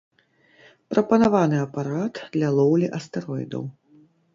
[0.93, 3.63] Прапанаваны апарат для лоўлі астэроідаў.